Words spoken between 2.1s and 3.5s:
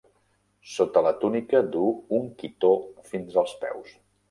un "quitó" fins